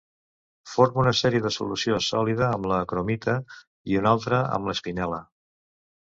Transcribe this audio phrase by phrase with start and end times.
[0.69, 3.37] Forma una sèrie de solució sòlida amb la cromita,
[3.93, 5.23] i una altra amb l'espinel·la.